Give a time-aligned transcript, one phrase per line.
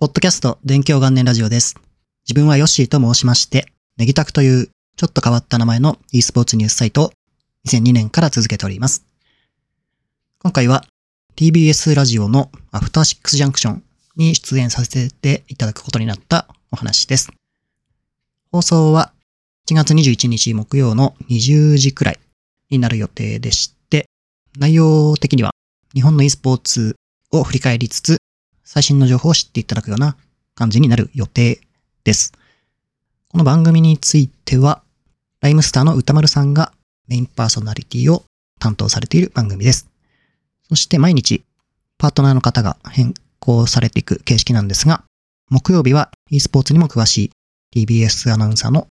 [0.00, 1.74] ポッドキャスト電気元年ラジオです。
[2.24, 3.66] 自分はヨッシーと申しまして、
[3.96, 7.10] ネギタクというちょっと変わった名前の e スポーツニュースサイトを
[7.66, 9.04] 2002年から続けております。
[10.38, 10.84] 今回は
[11.34, 13.82] TBS ラジオのアフターシックスジャンクション
[14.14, 17.32] に出演させていただくことになったお話です。
[18.52, 19.12] 放送は
[19.68, 22.20] 1月21日木曜の20時くらい
[22.70, 24.06] になる予定でして、
[24.60, 25.50] 内容的には
[25.92, 26.94] 日本の e スポーツ
[27.32, 28.18] を振り返りつつ、
[28.70, 30.14] 最新の情報を知っていただくような
[30.54, 31.58] 感じになる予定
[32.04, 32.34] です。
[33.30, 34.82] この番組については、
[35.40, 36.70] ライムスターの歌丸さんが
[37.06, 38.24] メインパーソナリティを
[38.60, 39.88] 担当されている番組です。
[40.68, 41.44] そして毎日、
[41.96, 45.02] パートナーの方が変更されていく形式なんですが、
[45.48, 47.32] 木曜日は e スポーツにも詳し
[47.74, 48.86] い TBS アナウンサーの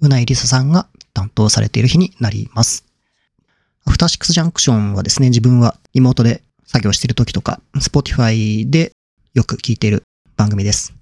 [0.00, 2.84] うないりささんが担当されている日になります。
[3.84, 8.90] アフターシックスジャンクションはですね、自分はリモートで作業している時とか、Spotify で
[9.34, 10.02] よく聞いている
[10.36, 10.92] 番組です。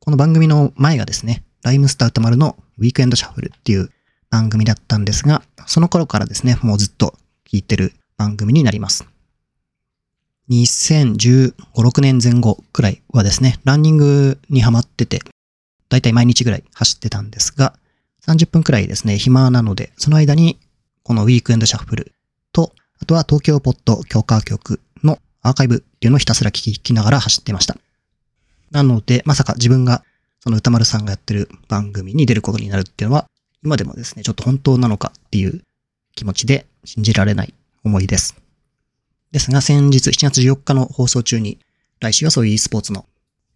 [0.00, 3.88] この番組の前がですね、ライムスター歌丸のウィークエンドシャッフルっていう
[4.30, 7.14] 番組だったんですが、その頃からですね、もうずっと
[7.48, 9.06] 聞いてる番組になります。
[10.50, 15.20] 2015、6年前後くらいはですね、ランニングにハマってて、
[15.88, 17.78] だいたい毎日ぐらい走ってたんですが、
[18.26, 20.58] 30分くらいですね、暇なので、その間に
[21.04, 22.12] このウィークエンドシャッフル
[22.52, 27.76] と、あとは東京ポッド強化局のアーカイブっていうのをひたすら聞きながら走ってました。
[28.72, 30.02] なので、まさか自分が
[30.40, 33.26] その歌丸さんがやってる番組に出ることになるっていうのは、
[33.62, 35.62] 今でもですね、ちょっと本当なのかっていう
[36.16, 38.34] 気持ちで信じられない思いです。
[39.30, 41.60] ですが、先日7月14日の放送中に、
[42.00, 43.06] 来週はそういう e スポーツの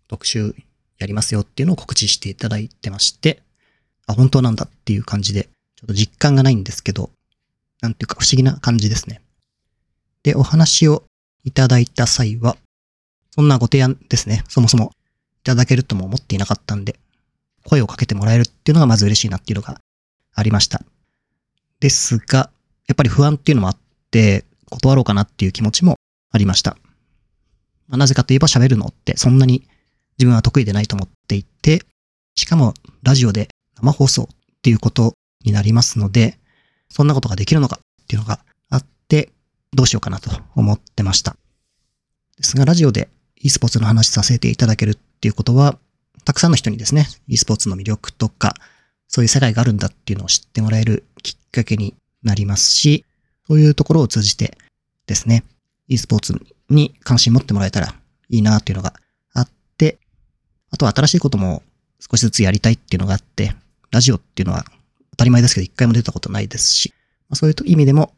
[0.07, 0.55] 特集
[0.99, 3.43] やりますよっていうのを告知していただいてまして、
[4.07, 7.11] あ、本当なんだっていう感じで、ちょっと実感がないんですけど、
[7.81, 9.21] なんていうか不思議な感じですね。
[10.23, 11.03] で、お話を
[11.47, 12.57] いただいた際は、
[13.31, 14.91] そんなご提案ですね、そもそも
[15.41, 16.99] いただけるとも思っていなかったんで、
[17.65, 19.81] 声をかけてもらえるっていうのがまず嬉しいなっていうのが
[20.35, 20.83] ありました。
[21.79, 22.51] ですが、
[22.89, 23.77] やっぱり不安っていうのもあっ
[24.11, 25.95] て、断ろうかなっていう気持ちも
[26.33, 26.77] ありました。
[27.87, 29.69] まあなぜかといえば喋るのってそんなに
[30.19, 31.83] 自分は得意でないと思っていて、
[32.35, 32.75] しかも
[33.05, 34.27] ラジオで生放送っ
[34.63, 35.15] ていうこと
[35.45, 36.39] になりますので、
[36.89, 39.31] そんなことができるのかっていうのがあって、
[39.73, 41.37] どうしようかなと思ってました。
[42.37, 45.79] ですが、ラジオで e スポーツの話させていただけるっていうことは、
[46.25, 48.55] たくさんの人にですね、e スポーツの魅力とか、
[49.09, 53.05] そういう世界があるんだっていうのを知ってもらえるきっかけになりますし、
[53.47, 54.59] そういうところを通じて
[55.07, 55.45] ですね、
[55.89, 56.35] e スポーツ
[56.69, 57.95] に関心持ってもらえたら
[58.29, 58.95] いいなっていうのが
[59.33, 59.99] あって、
[60.71, 61.63] あとは新しいことも
[62.01, 63.55] 少しずつやりたいっていうのがあって、
[63.91, 64.65] ラジオっていうのは
[65.13, 66.93] 当たり前ですけど一回も出たことないですし、
[67.29, 68.13] まそういう意味でも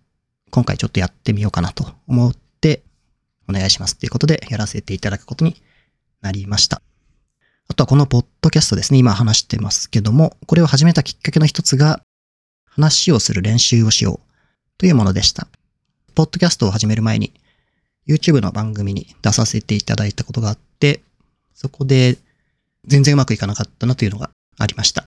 [0.50, 2.82] 今回ちょっとやってみようかなと思って
[3.48, 5.56] お願いしますっていうことでやらせていただくことに
[6.20, 6.82] なりました。
[7.68, 12.02] あとはこのポッドキャストですね、今話してますけども、これを始めたきっかけの一つが
[12.64, 14.28] 話をする練習をしよう
[14.78, 15.48] というものでした。
[16.14, 17.32] ポッドキャストを始める前に
[18.06, 21.02] YouTube の番組に出させていただいたことがあって、
[21.54, 22.16] そこで
[22.86, 25.04] 全然うまくいかなかったなというのがありました。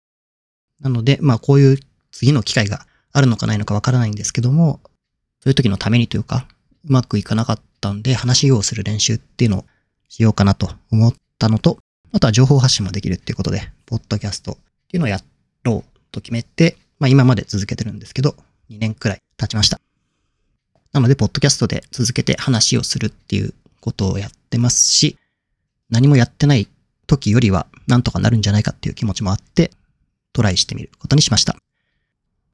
[0.80, 1.78] なので、まあこういう
[2.10, 4.80] 次の機会があるのかないのかわからないんですけども、
[5.46, 6.48] そういう時のためにというか、
[6.88, 9.64] うまくいかなかったんで話をする練習っていうのを
[10.08, 11.78] しようかなと思ったのと、
[12.12, 14.56] あとは情報発信もできるっていうことで、ポッドキャストっ
[14.88, 15.20] ていうのをや
[15.62, 18.34] ろうと決めて、まあ今まで続けてるんですけど、
[18.70, 19.80] 2年くらい経ちました。
[20.92, 25.16] なので、ポッドキャストで続けて話をするっていうことをやってますし、
[25.90, 26.66] 何もやってない
[27.06, 29.70] 時よりはなんとかなるんじゃないかっていう気持ちもあって、
[30.32, 31.54] トライしてみることにしました。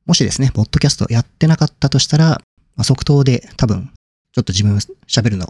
[0.05, 2.43] もしですね、ポッドキャストやってなかったとしたら、
[2.77, 3.91] まあ、即答で多分、
[4.33, 5.47] ちょっと自分喋るの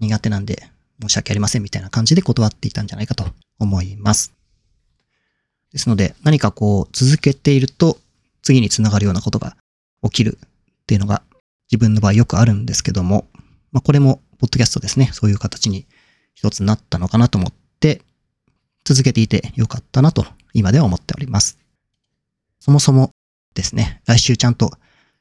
[0.00, 0.62] 苦手なんで、
[1.00, 3.26] 申し訳ありませんみたいな感じで断っていたんじゃないかと
[3.58, 4.32] 思います。
[5.72, 7.98] ですので、何かこう、続けていると、
[8.42, 9.56] 次につながるようなことが
[10.02, 10.48] 起きるっ
[10.86, 11.22] ていうのが、
[11.70, 13.26] 自分の場合よくあるんですけども、
[13.72, 15.86] まあ、これも、ポッドキャストですね、そういう形に
[16.34, 18.02] 一つなったのかなと思って、
[18.84, 21.58] 続けていてよかったなと、今では思っております。
[22.60, 23.10] そもそも
[23.54, 24.66] ですね、来週ちゃんと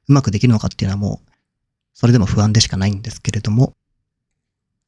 [0.08, 1.33] うまくできるのかっていうのはもう、
[1.94, 3.74] それでも不安でしかないんですけれども、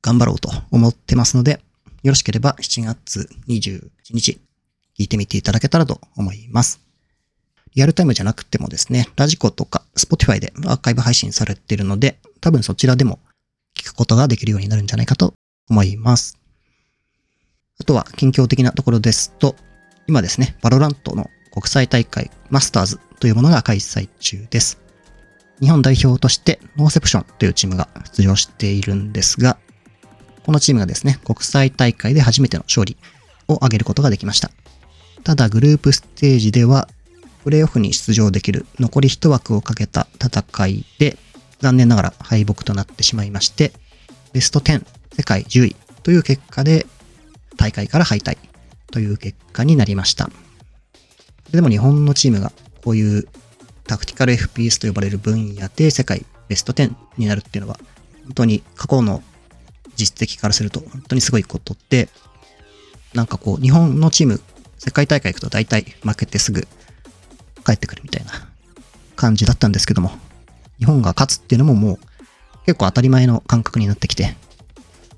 [0.01, 1.61] 頑張ろうと思ってますので、
[2.03, 4.39] よろしければ7月21日、
[4.97, 6.79] 聞いてみていただけたらと思います。
[7.75, 13.19] リアルタイムじゃなくてもですね、 radiko とか Spotify でアーカイブ配信されているので、多分そちらでも
[13.75, 15.33] 聞くことができるようになるんじゃないかと
[15.69, 16.37] 思います。
[17.79, 19.55] あとは近況的なところですと、
[20.07, 24.84] 今ですね、 VALORANT の国際大会マスターズというものが開催中です。
[25.61, 29.57] 日本代表としてノーセプションというチームが出場しているんですが、
[30.45, 32.97] このチームがですね、国際大会で初めての勝利
[33.47, 34.51] を上げることができました。
[35.23, 36.87] ただグループステージでは、
[37.43, 41.17] プレイオフに出場できる残り1枠をかけた戦いで、
[41.61, 43.71] 残念ながら敗北となってしまいまして、
[44.33, 44.85] ベスト10、
[45.15, 46.85] 世界10位という結果で、
[47.57, 48.37] 大会から敗退
[48.91, 50.29] という結果になりました。
[51.51, 52.51] でも日本のチームが
[52.83, 53.27] こういう
[53.87, 57.79] タクティカル FPS と呼ばれる分野で世界ベスト10になるっていうのは、
[58.25, 59.23] 本当に過去の
[59.95, 62.09] 実績からすると本当にすごいことで、
[63.13, 64.41] なんかこう、日本のチーム、
[64.77, 66.67] 世界大会行くと大体負けてすぐ
[67.65, 68.31] 帰ってくるみたいな
[69.15, 70.11] 感じだったんですけども、
[70.79, 71.99] 日本が勝つっていうのももう
[72.65, 74.35] 結構当たり前の感覚になってきて、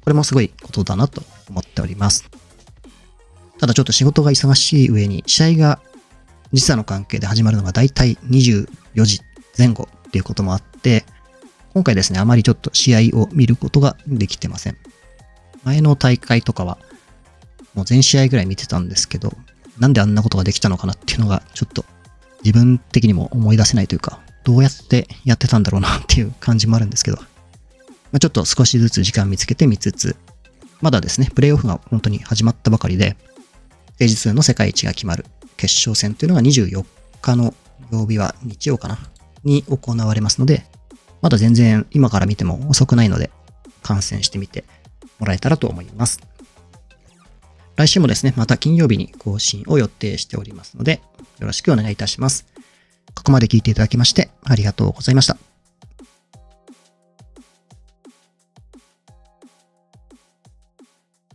[0.03, 2.29] これもすごいことだなと思っております。
[3.59, 5.79] ただちょっと仕事が忙しい上に、試合が
[6.53, 9.21] 時差の関係で始まるのが大体24時
[9.57, 11.05] 前後っていうこともあって、
[11.73, 14.77] 今回ですね、あまりちょっと試合を見ることができてません。
[15.63, 16.77] 前の大会とかは、
[17.73, 19.33] もう全試合ぐらい見てたんですけど、
[19.77, 21.85] なんであんなことができたのかなっていうのが、ちょっと
[22.43, 27.23] 自分的にも思い出せないというか、どうやってやってたんだろうなっていう感じもあるんですけど、ま
[28.13, 30.15] あ、ちょっと少しずつ時間見つけて見つつ、
[30.81, 33.17] まだですね、プレイオフが本当に始まったばかりで、
[33.97, 35.25] 平日の世界一が決まる
[35.57, 36.85] 決勝戦というのが24
[37.21, 37.53] 日の
[37.91, 38.97] 曜日は日曜かな？
[39.43, 40.65] に行われますので、
[41.21, 43.31] まだ全然今から見ても遅くないので、
[43.81, 44.63] 観戦してみて
[45.19, 46.19] もらえたらと思います。
[47.75, 51.01] 来週もですね、また金曜日に更新を予定しておりますので、
[51.39, 52.45] よろしくお願いいたします。
[53.13, 55.37] ここまで聞いていただきましてありがとうございました。